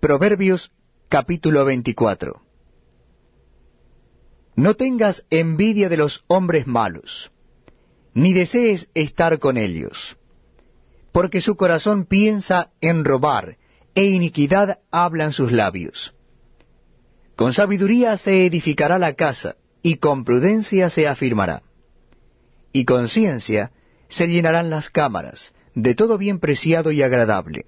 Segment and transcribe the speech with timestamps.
[0.00, 0.72] Proverbios
[1.08, 2.42] capítulo 24
[4.54, 7.32] No tengas envidia de los hombres malos,
[8.12, 10.18] ni desees estar con ellos,
[11.12, 13.56] porque su corazón piensa en robar,
[13.94, 16.14] e iniquidad hablan sus labios.
[17.34, 21.62] Con sabiduría se edificará la casa, y con prudencia se afirmará.
[22.70, 23.72] Y con ciencia
[24.08, 27.64] se llenarán las cámaras, de todo bien preciado y agradable.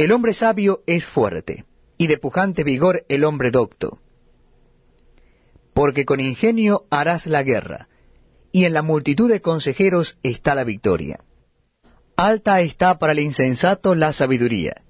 [0.00, 1.66] El hombre sabio es fuerte,
[1.98, 3.98] y de pujante vigor el hombre docto.
[5.74, 7.86] Porque con ingenio harás la guerra,
[8.50, 11.20] y en la multitud de consejeros está la victoria.
[12.16, 14.84] Alta está para el insensato la sabiduría,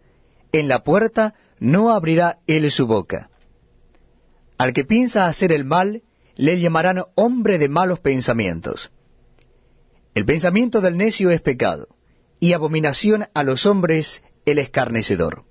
[0.52, 3.30] en la puerta no abrirá él su boca.
[4.58, 6.02] Al que piensa hacer el mal,
[6.36, 8.92] le llamarán hombre de malos pensamientos.
[10.14, 11.88] El pensamiento del necio es pecado,
[12.38, 15.44] y abominación a los hombres el escarnecedor.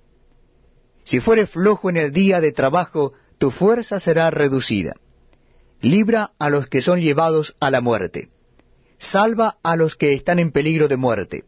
[1.03, 4.95] Si fuere flojo en el día de trabajo, tu fuerza será reducida.
[5.81, 8.29] Libra a los que son llevados a la muerte.
[8.97, 11.45] Salva a los que están en peligro de muerte.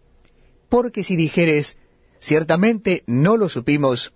[0.69, 1.77] Porque si dijeres,
[2.19, 4.13] ciertamente no lo supimos,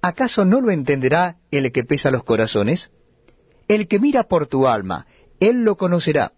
[0.00, 2.90] ¿acaso no lo entenderá el que pesa los corazones?
[3.68, 5.06] El que mira por tu alma,
[5.38, 6.32] él lo conocerá,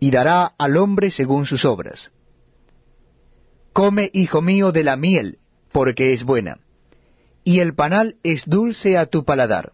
[0.00, 2.10] y dará al hombre según sus obras.
[3.72, 5.38] Come, hijo mío, de la miel,
[5.72, 6.58] porque es buena,
[7.44, 9.72] y el panal es dulce a tu paladar.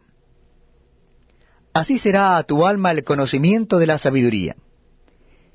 [1.73, 4.57] Así será a tu alma el conocimiento de la sabiduría.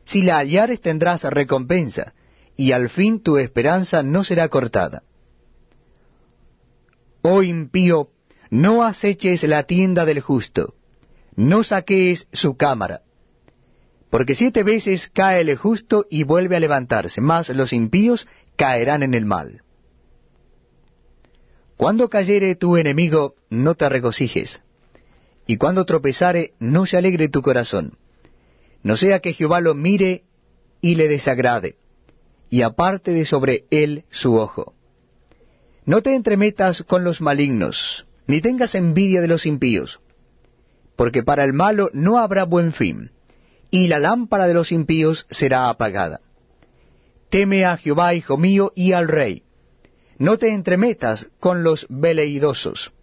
[0.03, 2.13] Si la hallares tendrás recompensa,
[2.55, 5.03] y al fin tu esperanza no será cortada.
[7.23, 8.09] Oh impío,
[8.49, 10.75] no aceches la tienda del justo,
[11.35, 13.01] no saquees su cámara,
[14.09, 18.27] porque siete veces cae el justo y vuelve a levantarse, mas los impíos
[18.57, 19.63] caerán en el mal.
[21.81, 24.61] Cuando cayere tu enemigo, no te regocijes,
[25.47, 27.97] y cuando tropezare, no se alegre tu corazón,
[28.83, 30.21] no sea que Jehová lo mire
[30.79, 31.77] y le desagrade,
[32.51, 34.75] y aparte de sobre él su ojo.
[35.83, 40.01] No te entremetas con los malignos, ni tengas envidia de los impíos,
[40.95, 43.09] porque para el malo no habrá buen fin,
[43.71, 46.21] y la lámpara de los impíos será apagada.
[47.31, 49.45] Teme a Jehová, hijo mío, y al rey.
[50.21, 52.93] No te entremetas con los veleidosos,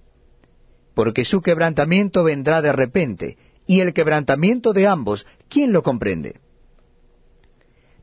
[0.95, 3.37] porque su quebrantamiento vendrá de repente,
[3.67, 6.39] y el quebrantamiento de ambos, ¿quién lo comprende?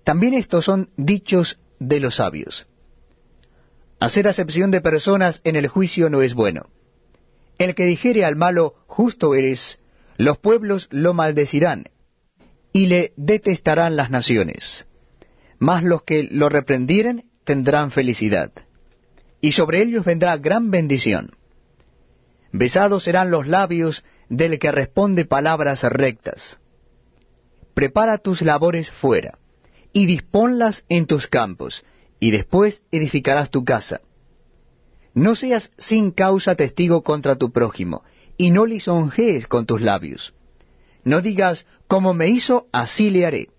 [0.03, 2.67] También estos son dichos de los sabios.
[4.01, 6.65] Hacer acepción de personas en el juicio no es bueno.
[7.57, 9.79] El que dijere al malo, justo eres,
[10.17, 11.85] los pueblos lo maldecirán,
[12.73, 14.85] y le detestarán las naciones.
[15.57, 18.51] Mas los que lo reprendieren tendrán felicidad,
[19.45, 21.29] y sobre ellos vendrá gran bendición.
[22.51, 26.57] Besados serán los labios del que responde palabras rectas.
[27.75, 29.37] Prepara tus labores fuera,
[29.93, 31.85] y disponlas en tus campos,
[32.19, 34.01] y después edificarás tu casa.
[35.13, 38.03] No seas sin causa testigo contra tu prójimo,
[38.37, 40.33] y no lisonjees con tus labios.
[41.03, 43.49] No digas, como me hizo, así le haré.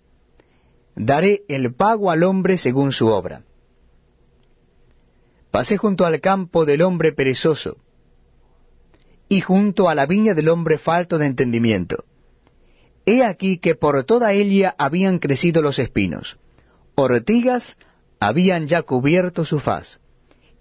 [0.96, 3.45] Daré el pago al hombre según su obra.
[5.56, 7.78] Pasé junto al campo del hombre perezoso,
[9.26, 12.04] y junto a la viña del hombre falto de entendimiento.
[13.06, 16.36] He aquí que por toda ella habían crecido los espinos,
[16.94, 17.78] ortigas
[18.20, 19.98] habían ya cubierto su faz,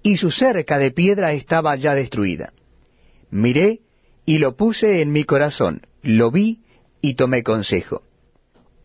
[0.02, 2.54] y su cerca de piedra estaba ya destruida.
[3.30, 3.82] Miré
[4.26, 6.62] y lo puse en mi corazón, lo vi
[7.02, 8.02] y tomé consejo.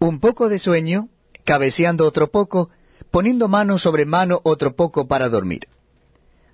[0.01, 1.09] Un poco de sueño,
[1.45, 2.69] cabeceando otro poco,
[3.13, 5.69] poniendo mano sobre mano otro poco para dormir.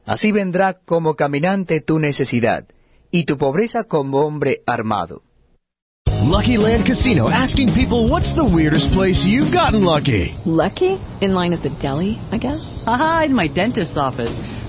[0.07, 2.65] Así vendrá como caminante tu necesidad,
[3.11, 5.23] y tu pobreza como hombre armado.
[6.23, 10.35] Lucky Land Casino asking people what's the weirdest place you've gotten lucky?
[10.45, 11.01] Lucky?
[11.21, 12.63] In line at the deli, I guess?
[12.87, 14.39] Aha, in my dentist's office.